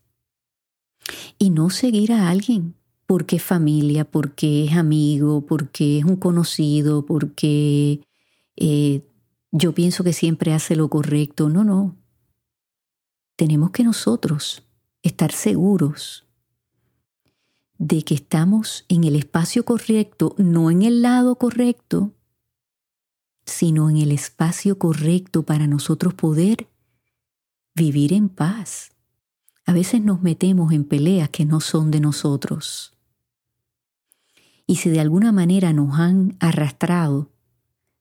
Y 1.38 1.48
no 1.48 1.70
seguir 1.70 2.12
a 2.12 2.28
alguien 2.28 2.74
porque 3.06 3.36
es 3.36 3.42
familia, 3.42 4.04
porque 4.04 4.66
es 4.66 4.76
amigo, 4.76 5.46
porque 5.46 6.00
es 6.00 6.04
un 6.04 6.16
conocido, 6.16 7.06
porque 7.06 8.02
eh, 8.56 9.00
yo 9.52 9.72
pienso 9.72 10.04
que 10.04 10.12
siempre 10.12 10.52
hace 10.52 10.76
lo 10.76 10.90
correcto. 10.90 11.48
No, 11.48 11.64
no. 11.64 11.96
Tenemos 13.36 13.70
que 13.70 13.84
nosotros 13.84 14.64
estar 15.02 15.32
seguros 15.32 16.26
de 17.82 18.04
que 18.04 18.14
estamos 18.14 18.84
en 18.88 19.02
el 19.02 19.16
espacio 19.16 19.64
correcto, 19.64 20.36
no 20.38 20.70
en 20.70 20.82
el 20.82 21.02
lado 21.02 21.34
correcto, 21.34 22.12
sino 23.44 23.90
en 23.90 23.96
el 23.96 24.12
espacio 24.12 24.78
correcto 24.78 25.42
para 25.42 25.66
nosotros 25.66 26.14
poder 26.14 26.68
vivir 27.74 28.12
en 28.12 28.28
paz. 28.28 28.92
A 29.66 29.72
veces 29.72 30.00
nos 30.00 30.22
metemos 30.22 30.72
en 30.72 30.84
peleas 30.84 31.30
que 31.30 31.44
no 31.44 31.58
son 31.58 31.90
de 31.90 31.98
nosotros. 31.98 32.96
Y 34.64 34.76
si 34.76 34.88
de 34.88 35.00
alguna 35.00 35.32
manera 35.32 35.72
nos 35.72 35.98
han 35.98 36.36
arrastrado 36.38 37.32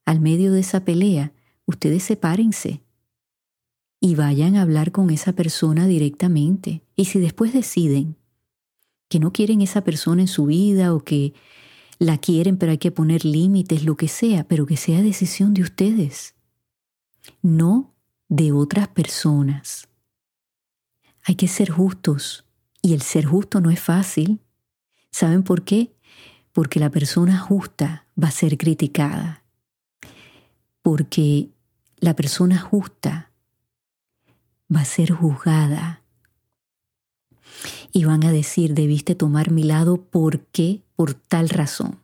al 0.04 0.20
medio 0.20 0.52
de 0.52 0.60
esa 0.60 0.84
pelea, 0.84 1.32
ustedes 1.66 2.04
sepárense 2.04 2.84
y 3.98 4.14
vayan 4.14 4.54
a 4.54 4.62
hablar 4.62 4.92
con 4.92 5.10
esa 5.10 5.32
persona 5.32 5.88
directamente. 5.88 6.84
Y 6.94 7.06
si 7.06 7.18
después 7.18 7.52
deciden 7.52 8.21
que 9.12 9.20
no 9.20 9.30
quieren 9.30 9.60
esa 9.60 9.84
persona 9.84 10.22
en 10.22 10.26
su 10.26 10.46
vida 10.46 10.94
o 10.94 11.00
que 11.00 11.34
la 11.98 12.16
quieren 12.16 12.56
pero 12.56 12.72
hay 12.72 12.78
que 12.78 12.90
poner 12.90 13.26
límites, 13.26 13.84
lo 13.84 13.94
que 13.94 14.08
sea, 14.08 14.44
pero 14.44 14.64
que 14.64 14.78
sea 14.78 15.02
decisión 15.02 15.52
de 15.52 15.60
ustedes, 15.60 16.34
no 17.42 17.94
de 18.30 18.52
otras 18.52 18.88
personas. 18.88 19.86
Hay 21.24 21.34
que 21.34 21.46
ser 21.46 21.68
justos 21.68 22.46
y 22.80 22.94
el 22.94 23.02
ser 23.02 23.26
justo 23.26 23.60
no 23.60 23.70
es 23.70 23.80
fácil. 23.80 24.40
¿Saben 25.10 25.42
por 25.42 25.62
qué? 25.62 25.94
Porque 26.52 26.80
la 26.80 26.88
persona 26.88 27.38
justa 27.38 28.06
va 28.20 28.28
a 28.28 28.30
ser 28.30 28.56
criticada. 28.56 29.44
Porque 30.80 31.50
la 31.98 32.16
persona 32.16 32.58
justa 32.58 33.30
va 34.74 34.80
a 34.80 34.86
ser 34.86 35.10
juzgada. 35.10 36.01
Y 37.92 38.04
van 38.04 38.24
a 38.24 38.32
decir, 38.32 38.74
debiste 38.74 39.14
tomar 39.14 39.50
mi 39.50 39.64
lado, 39.64 40.02
¿por 40.02 40.40
qué? 40.46 40.82
Por 40.96 41.14
tal 41.14 41.48
razón. 41.48 41.98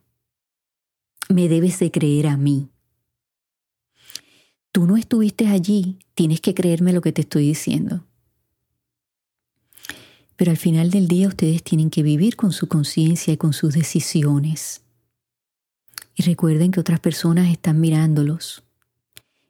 Me 1.29 1.47
debes 1.47 1.79
de 1.79 1.91
creer 1.91 2.27
a 2.27 2.37
mí. 2.37 2.69
Tú 4.71 4.85
no 4.85 4.97
estuviste 4.97 5.47
allí, 5.47 5.97
tienes 6.13 6.41
que 6.41 6.53
creerme 6.53 6.93
lo 6.93 7.01
que 7.01 7.11
te 7.11 7.21
estoy 7.21 7.47
diciendo. 7.47 8.05
Pero 10.35 10.51
al 10.51 10.57
final 10.57 10.89
del 10.89 11.07
día 11.07 11.27
ustedes 11.27 11.63
tienen 11.63 11.89
que 11.89 12.03
vivir 12.03 12.35
con 12.35 12.51
su 12.51 12.67
conciencia 12.67 13.33
y 13.33 13.37
con 13.37 13.53
sus 13.53 13.73
decisiones. 13.73 14.81
Y 16.15 16.23
recuerden 16.23 16.71
que 16.71 16.79
otras 16.79 16.99
personas 16.99 17.51
están 17.51 17.81
mirándolos. 17.81 18.63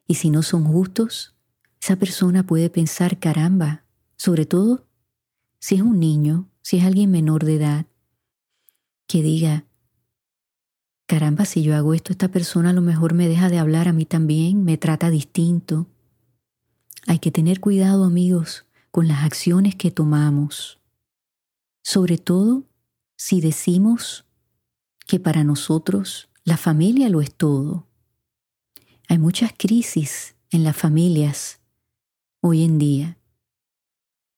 Y 0.06 0.14
si 0.14 0.30
no 0.30 0.42
son 0.42 0.64
justos, 0.64 1.34
esa 1.80 1.96
persona 1.96 2.44
puede 2.44 2.70
pensar, 2.70 3.18
caramba, 3.18 3.84
sobre 4.16 4.46
todo 4.46 4.84
si 5.60 5.76
es 5.76 5.82
un 5.82 6.00
niño, 6.00 6.48
si 6.62 6.78
es 6.78 6.84
alguien 6.84 7.10
menor 7.10 7.44
de 7.44 7.56
edad, 7.56 7.86
que 9.06 9.22
diga, 9.22 9.64
caramba, 11.06 11.44
si 11.44 11.62
yo 11.62 11.76
hago 11.76 11.94
esto, 11.94 12.12
esta 12.12 12.28
persona 12.28 12.70
a 12.70 12.72
lo 12.72 12.80
mejor 12.80 13.14
me 13.14 13.28
deja 13.28 13.48
de 13.48 13.58
hablar 13.58 13.86
a 13.86 13.92
mí 13.92 14.04
también, 14.04 14.64
me 14.64 14.78
trata 14.78 15.10
distinto. 15.10 15.86
Hay 17.06 17.18
que 17.18 17.30
tener 17.30 17.60
cuidado, 17.60 18.04
amigos, 18.04 18.66
con 18.90 19.06
las 19.06 19.24
acciones 19.24 19.76
que 19.76 19.90
tomamos 19.90 20.80
sobre 21.82 22.18
todo 22.18 22.64
si 23.16 23.40
decimos 23.40 24.24
que 25.06 25.18
para 25.18 25.44
nosotros 25.44 26.28
la 26.44 26.56
familia 26.56 27.08
lo 27.08 27.20
es 27.20 27.34
todo. 27.34 27.86
Hay 29.08 29.18
muchas 29.18 29.52
crisis 29.56 30.36
en 30.50 30.64
las 30.64 30.76
familias 30.76 31.60
hoy 32.40 32.64
en 32.64 32.78
día 32.78 33.18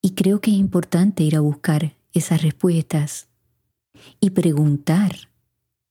y 0.02 0.10
creo 0.10 0.40
que 0.40 0.50
es 0.50 0.56
importante 0.56 1.22
ir 1.22 1.36
a 1.36 1.40
buscar 1.40 1.96
esas 2.12 2.42
respuestas 2.42 3.28
y 4.20 4.30
preguntar, 4.30 5.30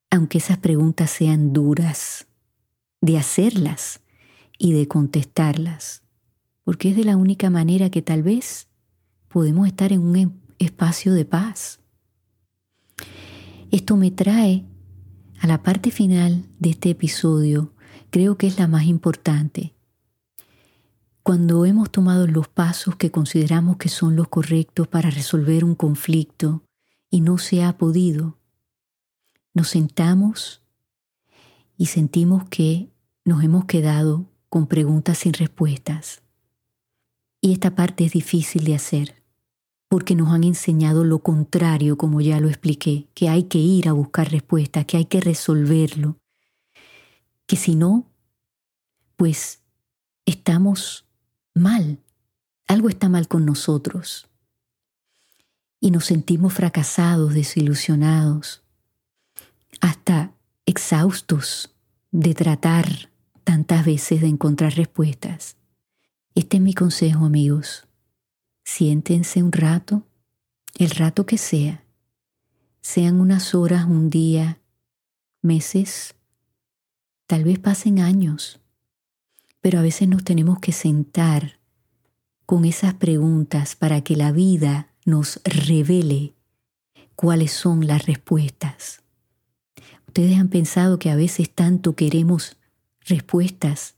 aunque 0.10 0.38
esas 0.38 0.58
preguntas 0.58 1.10
sean 1.10 1.54
duras, 1.54 2.28
de 3.00 3.18
hacerlas 3.18 4.02
y 4.58 4.74
de 4.74 4.88
contestarlas, 4.88 6.04
porque 6.64 6.90
es 6.90 6.98
de 6.98 7.06
la 7.06 7.16
única 7.16 7.50
manera 7.50 7.90
que 7.90 8.02
tal 8.02 8.22
vez 8.22 8.68
podemos 9.30 9.66
estar 9.66 9.94
en 9.94 10.02
un 10.02 10.42
espacio 10.60 11.14
de 11.14 11.26
paz. 11.26 11.80
Esto 13.72 13.96
me 13.96 14.12
trae 14.12 14.66
a 15.40 15.48
la 15.48 15.64
parte 15.64 15.90
final 15.90 16.46
de 16.60 16.72
este 16.72 16.90
episodio, 16.90 17.74
creo 18.10 18.38
que 18.38 18.48
es 18.48 18.60
la 18.60 18.68
más 18.68 18.84
importante. 18.84 19.74
Cuando 21.24 21.66
hemos 21.66 21.92
tomado 21.92 22.26
los 22.26 22.48
pasos 22.48 22.96
que 22.96 23.12
consideramos 23.12 23.78
que 23.78 23.90
son 23.90 24.16
los 24.16 24.28
correctos 24.28 24.88
para 24.88 25.12
resolver 25.12 25.64
un 25.64 25.76
conflicto 25.76 26.64
y 27.12 27.22
no 27.22 27.38
se 27.38 27.64
ha 27.64 27.78
podido, 27.78 28.40
nos 29.54 29.70
sentamos 29.70 30.64
y 31.78 31.88
sentimos 31.88 32.50
que 32.50 32.90
nos 33.24 33.44
hemos 33.44 33.66
quedado 33.66 34.26
con 34.50 34.66
preguntas 34.66 35.20
sin 35.20 35.34
respuestas. 35.34 36.24
Y 37.40 37.54
esta 37.54 37.76
parte 37.76 38.06
es 38.06 38.14
difícil 38.14 38.64
de 38.64 38.76
hacer 38.76 39.22
porque 39.92 40.16
nos 40.16 40.30
han 40.30 40.46
enseñado 40.46 41.04
lo 41.04 41.20
contrario, 41.20 41.98
como 41.98 42.22
ya 42.22 42.40
lo 42.40 42.48
expliqué, 42.48 43.10
que 43.14 43.28
hay 43.28 43.44
que 43.44 43.58
ir 43.58 43.90
a 43.90 43.94
buscar 43.94 44.32
respuestas, 44.32 44.86
que 44.86 44.96
hay 44.96 45.04
que 45.04 45.20
resolverlo, 45.20 46.18
que 47.46 47.58
si 47.58 47.76
no, 47.76 48.08
pues 49.18 49.62
estamos 50.26 51.06
mal, 51.54 52.00
algo 52.68 52.90
está 52.90 53.10
mal 53.10 53.28
con 53.28 53.46
nosotros. 53.46 54.28
Y 55.80 55.92
nos 55.92 56.06
sentimos 56.06 56.54
fracasados, 56.54 57.34
desilusionados, 57.34 58.64
hasta 59.82 60.34
exhaustos 60.66 61.76
de 62.12 62.34
tratar 62.34 63.10
tantas 63.44 63.86
veces 63.86 64.22
de 64.22 64.28
encontrar 64.28 64.74
respuestas. 64.76 65.58
Este 66.36 66.58
es 66.58 66.64
mi 66.64 66.74
consejo, 66.74 67.26
amigos. 67.26 67.88
Siéntense 68.64 69.44
un 69.44 69.52
rato, 69.52 70.06
el 70.78 70.92
rato 70.92 71.26
que 71.26 71.38
sea, 71.38 71.84
sean 72.82 73.20
unas 73.20 73.54
horas, 73.54 73.86
un 73.86 74.10
día, 74.10 74.62
meses, 75.42 76.16
tal 77.28 77.44
vez 77.44 77.60
pasen 77.60 78.00
años, 78.00 78.61
pero 79.62 79.80
a 79.80 79.84
veces 79.84 80.08
nos 80.08 80.24
tenemos 80.24 80.60
que 80.60 80.72
sentar 80.72 81.60
con 82.46 82.66
esas 82.66 82.96
preguntas 82.96 83.76
para 83.76 84.02
que 84.02 84.16
la 84.16 84.32
vida 84.32 84.90
nos 85.06 85.40
revele 85.46 86.34
cuáles 87.16 87.52
son 87.52 87.88
las 87.88 88.06
respuestas. 88.06 89.02
Ustedes 90.08 90.38
han 90.38 90.50
pensado 90.50 91.00
que 91.00 91.10
a 91.10 91.16
veces 91.16 91.50
tanto 91.50 91.96
queremos 91.96 92.58
respuestas, 93.06 93.96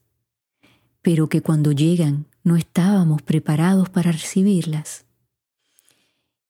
pero 1.02 1.30
que 1.30 1.42
cuando 1.42 1.72
llegan 1.72 2.28
no 2.44 2.58
estábamos 2.58 3.22
preparados 3.22 3.90
para 3.90 4.12
recibirlas. 4.12 5.06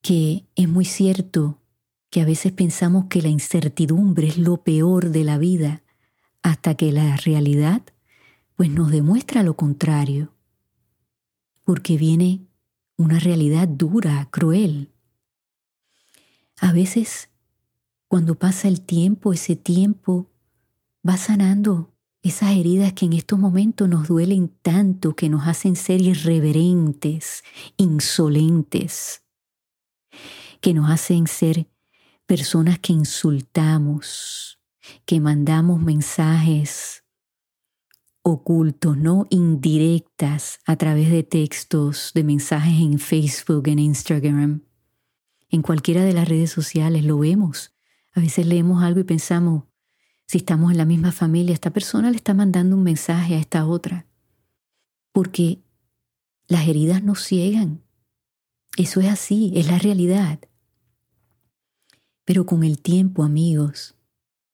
Que 0.01 0.45
es 0.55 0.67
muy 0.67 0.85
cierto 0.85 1.61
que 2.09 2.21
a 2.21 2.25
veces 2.25 2.51
pensamos 2.51 3.05
que 3.05 3.21
la 3.21 3.29
incertidumbre 3.29 4.27
es 4.27 4.37
lo 4.37 4.57
peor 4.57 5.11
de 5.11 5.23
la 5.23 5.37
vida, 5.37 5.81
hasta 6.41 6.75
que 6.75 6.91
la 6.91 7.15
realidad 7.15 7.83
pues 8.55 8.69
nos 8.69 8.91
demuestra 8.91 9.43
lo 9.43 9.55
contrario, 9.55 10.33
porque 11.63 11.97
viene 11.97 12.47
una 12.97 13.19
realidad 13.19 13.67
dura, 13.67 14.27
cruel. 14.31 14.91
A 16.59 16.71
veces, 16.71 17.29
cuando 18.07 18.35
pasa 18.35 18.67
el 18.67 18.81
tiempo, 18.81 19.33
ese 19.33 19.55
tiempo 19.55 20.29
va 21.07 21.17
sanando 21.17 21.93
esas 22.21 22.51
heridas 22.51 22.93
que 22.93 23.05
en 23.05 23.13
estos 23.13 23.37
momentos 23.37 23.89
nos 23.89 24.07
duelen 24.07 24.49
tanto, 24.61 25.15
que 25.15 25.29
nos 25.29 25.47
hacen 25.47 25.75
ser 25.75 25.99
irreverentes, 26.01 27.43
insolentes, 27.75 29.23
que 30.61 30.73
nos 30.73 30.89
hacen 30.89 31.27
ser 31.27 31.67
personas 32.25 32.79
que 32.79 32.93
insultamos, 32.93 34.59
que 35.05 35.19
mandamos 35.19 35.81
mensajes 35.81 37.02
ocultos, 38.23 38.97
no 38.97 39.27
indirectas 39.29 40.59
a 40.65 40.77
través 40.77 41.11
de 41.11 41.23
textos, 41.23 42.11
de 42.15 42.23
mensajes 42.23 42.79
en 42.79 42.97
Facebook, 42.97 43.67
en 43.67 43.79
Instagram, 43.79 44.63
en 45.49 45.61
cualquiera 45.61 46.03
de 46.03 46.13
las 46.13 46.27
redes 46.27 46.49
sociales, 46.49 47.03
lo 47.03 47.19
vemos. 47.19 47.75
A 48.13 48.21
veces 48.21 48.47
leemos 48.47 48.81
algo 48.81 49.01
y 49.01 49.03
pensamos, 49.03 49.65
si 50.25 50.37
estamos 50.37 50.71
en 50.71 50.77
la 50.77 50.85
misma 50.85 51.11
familia, 51.11 51.53
esta 51.53 51.71
persona 51.71 52.09
le 52.09 52.15
está 52.15 52.33
mandando 52.33 52.77
un 52.77 52.83
mensaje 52.83 53.35
a 53.35 53.39
esta 53.39 53.67
otra. 53.67 54.07
Porque 55.11 55.61
las 56.47 56.67
heridas 56.67 57.03
nos 57.03 57.21
ciegan. 57.23 57.83
Eso 58.77 59.01
es 59.01 59.09
así, 59.09 59.51
es 59.55 59.67
la 59.67 59.77
realidad. 59.77 60.39
Pero 62.23 62.45
con 62.45 62.63
el 62.63 62.81
tiempo, 62.81 63.23
amigos, 63.23 63.95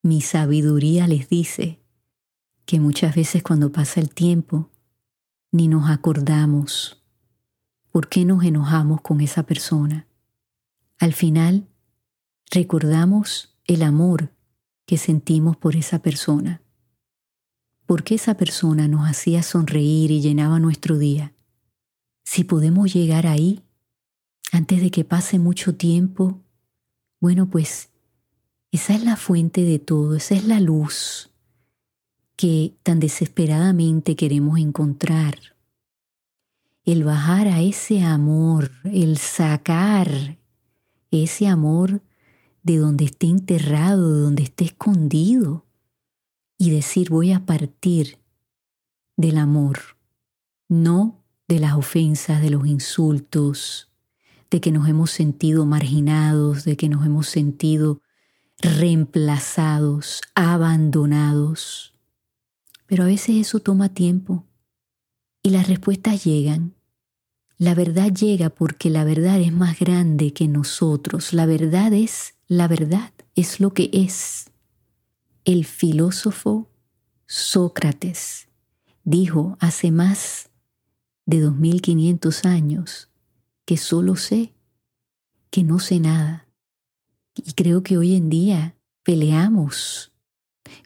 mi 0.02 0.22
sabiduría 0.22 1.08
les 1.08 1.30
dice 1.30 1.80
que 2.70 2.80
muchas 2.80 3.16
veces 3.16 3.42
cuando 3.42 3.72
pasa 3.72 4.00
el 4.00 4.14
tiempo, 4.14 4.70
ni 5.52 5.68
nos 5.68 5.90
acordamos 5.90 7.04
por 7.92 8.10
qué 8.10 8.26
nos 8.26 8.44
enojamos 8.44 9.02
con 9.02 9.22
esa 9.22 9.42
persona. 9.42 10.06
Al 11.00 11.14
final, 11.14 11.68
recordamos 12.52 13.58
el 13.66 13.82
amor 13.82 14.36
que 14.86 15.00
sentimos 15.00 15.58
por 15.58 15.76
esa 15.76 16.04
persona. 16.04 16.62
Porque 17.88 18.14
esa 18.14 18.36
persona 18.36 18.88
nos 18.88 19.10
hacía 19.10 19.42
sonreír 19.42 20.12
y 20.12 20.22
llenaba 20.22 20.60
nuestro 20.60 21.00
día. 21.00 21.34
Si 22.24 22.44
podemos 22.44 22.94
llegar 22.94 23.26
ahí, 23.26 23.64
antes 24.52 24.80
de 24.80 24.92
que 24.92 25.04
pase 25.04 25.40
mucho 25.40 25.74
tiempo, 25.74 26.44
bueno, 27.20 27.50
pues 27.50 27.90
esa 28.72 28.94
es 28.94 29.04
la 29.04 29.16
fuente 29.16 29.64
de 29.64 29.80
todo, 29.80 30.16
esa 30.16 30.36
es 30.36 30.46
la 30.46 30.60
luz 30.60 31.29
que 32.40 32.78
tan 32.84 33.02
desesperadamente 33.02 34.16
queremos 34.16 34.60
encontrar. 34.60 35.58
El 36.86 37.04
bajar 37.04 37.50
a 37.50 37.60
ese 37.60 38.02
amor, 38.02 38.72
el 38.86 39.18
sacar 39.18 40.38
ese 41.12 41.48
amor 41.48 42.02
de 42.64 42.78
donde 42.78 43.04
esté 43.04 43.28
enterrado, 43.28 44.14
de 44.16 44.22
donde 44.22 44.44
esté 44.44 44.64
escondido, 44.64 45.66
y 46.58 46.70
decir 46.70 47.10
voy 47.10 47.34
a 47.34 47.46
partir 47.46 48.20
del 49.18 49.38
amor, 49.38 49.98
no 50.70 51.26
de 51.50 51.60
las 51.60 51.74
ofensas, 51.74 52.42
de 52.42 52.52
los 52.52 52.66
insultos, 52.66 53.92
de 54.50 54.62
que 54.62 54.72
nos 54.72 54.88
hemos 54.88 55.12
sentido 55.12 55.66
marginados, 55.66 56.64
de 56.64 56.78
que 56.78 56.88
nos 56.88 57.06
hemos 57.06 57.28
sentido 57.28 58.02
reemplazados, 58.62 60.22
abandonados. 60.36 61.99
Pero 62.90 63.04
a 63.04 63.06
veces 63.06 63.36
eso 63.36 63.60
toma 63.60 63.90
tiempo 63.90 64.48
y 65.44 65.52
las 65.52 65.68
respuestas 65.68 66.24
llegan. 66.26 66.74
La 67.60 67.76
verdad 67.76 68.12
llega 68.12 68.50
porque 68.50 68.90
la 68.90 69.04
verdad 69.04 69.40
es 69.40 69.54
más 69.54 69.80
grande 69.80 70.34
que 70.34 70.48
nosotros. 70.48 71.32
La 71.32 71.46
verdad 71.46 71.94
es 71.94 72.34
la 72.48 72.68
verdad, 72.68 73.14
es 73.36 73.60
lo 73.60 73.76
que 73.76 73.92
es. 73.94 74.50
El 75.46 75.66
filósofo 75.66 76.72
Sócrates 77.28 78.48
dijo 79.04 79.56
hace 79.60 79.92
más 79.92 80.50
de 81.28 81.42
2500 81.42 82.44
años 82.46 83.10
que 83.66 83.78
solo 83.78 84.16
sé, 84.16 84.56
que 85.52 85.64
no 85.64 85.78
sé 85.78 86.00
nada. 86.00 86.48
Y 87.36 87.54
creo 87.54 87.84
que 87.84 88.00
hoy 88.00 88.16
en 88.16 88.32
día 88.32 88.76
peleamos 89.04 90.09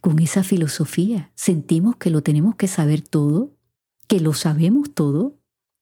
con 0.01 0.19
esa 0.19 0.43
filosofía. 0.43 1.31
Sentimos 1.35 1.95
que 1.97 2.09
lo 2.09 2.21
tenemos 2.21 2.55
que 2.55 2.67
saber 2.67 3.01
todo, 3.01 3.55
que 4.07 4.19
lo 4.19 4.33
sabemos 4.33 4.93
todo, 4.93 5.37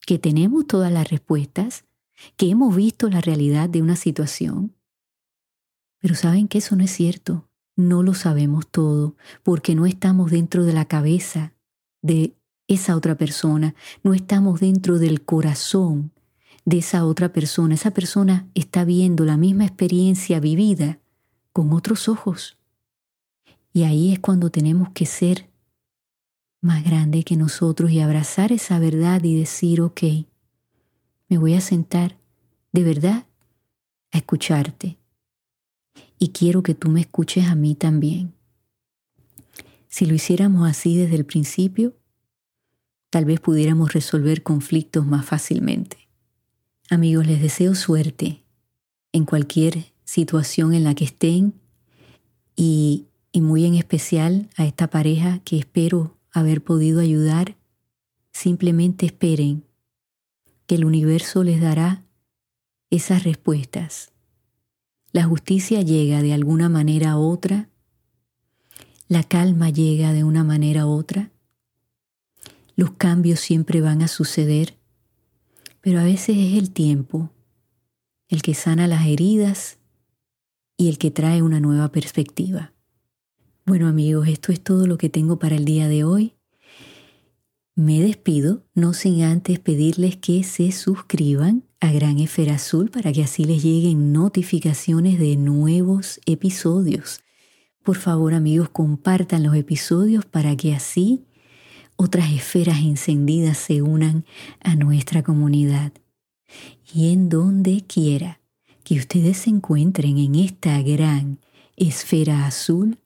que 0.05 0.19
tenemos 0.19 0.67
todas 0.67 0.91
las 0.91 1.09
respuestas, 1.09 1.85
que 2.37 2.49
hemos 2.49 2.75
visto 2.75 3.09
la 3.09 3.21
realidad 3.21 3.69
de 3.69 3.81
una 3.81 3.95
situación. 3.95 4.75
Pero 5.99 6.15
saben 6.15 6.47
que 6.47 6.59
eso 6.59 6.75
no 6.75 6.83
es 6.83 6.91
cierto. 6.91 7.47
No 7.75 8.03
lo 8.03 8.13
sabemos 8.13 8.67
todo 8.67 9.15
porque 9.43 9.75
no 9.75 9.85
estamos 9.85 10.31
dentro 10.31 10.65
de 10.65 10.73
la 10.73 10.85
cabeza 10.85 11.53
de 12.01 12.35
esa 12.67 12.95
otra 12.95 13.15
persona, 13.15 13.75
no 14.03 14.13
estamos 14.13 14.59
dentro 14.59 14.97
del 14.97 15.23
corazón 15.23 16.11
de 16.65 16.77
esa 16.77 17.05
otra 17.05 17.33
persona. 17.33 17.75
Esa 17.75 17.91
persona 17.91 18.47
está 18.53 18.85
viendo 18.85 19.25
la 19.25 19.37
misma 19.37 19.65
experiencia 19.65 20.39
vivida 20.39 20.99
con 21.51 21.73
otros 21.73 22.07
ojos. 22.07 22.57
Y 23.73 23.84
ahí 23.84 24.12
es 24.13 24.19
cuando 24.19 24.49
tenemos 24.49 24.89
que 24.89 25.05
ser 25.05 25.49
más 26.62 26.84
grande 26.84 27.23
que 27.23 27.36
nosotros 27.36 27.91
y 27.91 27.99
abrazar 27.99 28.51
esa 28.51 28.79
verdad 28.79 29.23
y 29.23 29.36
decir, 29.38 29.81
ok, 29.81 30.01
me 31.27 31.38
voy 31.38 31.55
a 31.55 31.62
sentar 31.62 32.17
de 32.71 32.84
verdad 32.84 33.25
a 34.12 34.17
escucharte. 34.17 34.97
Y 36.19 36.29
quiero 36.29 36.62
que 36.62 36.75
tú 36.75 36.89
me 36.89 37.01
escuches 37.01 37.47
a 37.47 37.55
mí 37.55 37.73
también. 37.73 38.34
Si 39.88 40.05
lo 40.05 40.13
hiciéramos 40.13 40.69
así 40.69 40.95
desde 40.95 41.15
el 41.15 41.25
principio, 41.25 41.95
tal 43.10 43.25
vez 43.25 43.39
pudiéramos 43.39 43.93
resolver 43.93 44.43
conflictos 44.43 45.05
más 45.05 45.25
fácilmente. 45.25 45.97
Amigos, 46.89 47.25
les 47.25 47.41
deseo 47.41 47.73
suerte 47.73 48.43
en 49.12 49.25
cualquier 49.25 49.93
situación 50.03 50.73
en 50.73 50.84
la 50.84 50.93
que 50.93 51.05
estén 51.05 51.53
y, 52.55 53.07
y 53.31 53.41
muy 53.41 53.65
en 53.65 53.75
especial 53.75 54.49
a 54.57 54.65
esta 54.65 54.89
pareja 54.89 55.39
que 55.39 55.57
espero 55.57 56.17
haber 56.31 56.63
podido 56.63 56.99
ayudar, 57.01 57.57
simplemente 58.31 59.05
esperen 59.05 59.65
que 60.65 60.75
el 60.75 60.85
universo 60.85 61.43
les 61.43 61.61
dará 61.61 62.05
esas 62.89 63.23
respuestas. 63.23 64.11
La 65.11 65.23
justicia 65.23 65.81
llega 65.81 66.21
de 66.21 66.33
alguna 66.33 66.69
manera 66.69 67.17
u 67.17 67.29
otra, 67.29 67.69
la 69.07 69.23
calma 69.23 69.69
llega 69.69 70.13
de 70.13 70.23
una 70.23 70.43
manera 70.43 70.85
u 70.85 70.91
otra, 70.91 71.31
los 72.75 72.91
cambios 72.91 73.39
siempre 73.39 73.81
van 73.81 74.01
a 74.01 74.07
suceder, 74.07 74.77
pero 75.81 75.99
a 75.99 76.03
veces 76.03 76.37
es 76.37 76.57
el 76.57 76.71
tiempo 76.71 77.31
el 78.29 78.41
que 78.41 78.53
sana 78.53 78.87
las 78.87 79.05
heridas 79.05 79.77
y 80.77 80.87
el 80.87 80.97
que 80.97 81.11
trae 81.11 81.41
una 81.41 81.59
nueva 81.59 81.91
perspectiva. 81.91 82.73
Bueno 83.71 83.88
amigos, 83.88 84.27
esto 84.27 84.51
es 84.51 84.60
todo 84.60 84.86
lo 84.86 84.97
que 84.97 85.07
tengo 85.07 85.39
para 85.39 85.55
el 85.55 85.63
día 85.63 85.88
de 85.88 86.03
hoy. 86.03 86.36
Me 87.73 88.01
despido, 88.01 88.65
no 88.73 88.91
sin 88.91 89.23
antes 89.23 89.60
pedirles 89.60 90.17
que 90.17 90.43
se 90.43 90.73
suscriban 90.73 91.63
a 91.79 91.89
Gran 91.93 92.19
Esfera 92.19 92.55
Azul 92.55 92.89
para 92.89 93.13
que 93.13 93.23
así 93.23 93.45
les 93.45 93.63
lleguen 93.63 94.12
notificaciones 94.12 95.19
de 95.19 95.38
nuevos 95.38 96.19
episodios. 96.25 97.21
Por 97.81 97.95
favor 97.95 98.34
amigos, 98.34 98.67
compartan 98.67 99.41
los 99.41 99.55
episodios 99.55 100.25
para 100.25 100.57
que 100.57 100.75
así 100.75 101.23
otras 101.95 102.29
esferas 102.34 102.79
encendidas 102.79 103.57
se 103.57 103.81
unan 103.81 104.25
a 104.60 104.75
nuestra 104.75 105.23
comunidad. 105.23 105.93
Y 106.93 107.13
en 107.13 107.29
donde 107.29 107.86
quiera 107.88 108.41
que 108.84 108.95
ustedes 108.95 109.38
se 109.38 109.49
encuentren 109.49 110.17
en 110.17 110.36
esta 110.36 110.81
gran 110.81 111.39
esfera 111.77 112.45
azul, 112.45 112.97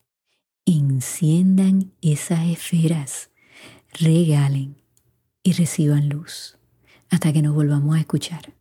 enciendan 0.66 1.92
esas 2.02 2.46
esferas, 2.48 3.30
regalen 4.00 4.76
y 5.44 5.54
reciban 5.54 6.10
luz 6.10 6.58
hasta 7.10 7.32
que 7.32 7.42
nos 7.42 7.54
volvamos 7.54 7.96
a 7.96 8.00
escuchar. 8.00 8.54